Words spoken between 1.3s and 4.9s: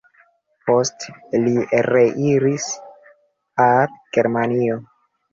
li reiris al Germanio.